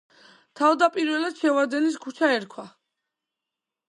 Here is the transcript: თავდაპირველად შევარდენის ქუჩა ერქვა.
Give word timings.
თავდაპირველად 0.59 1.41
შევარდენის 1.41 1.99
ქუჩა 2.05 2.31
ერქვა. 2.39 2.65